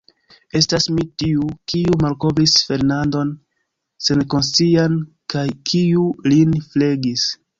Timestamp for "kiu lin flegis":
5.73-7.29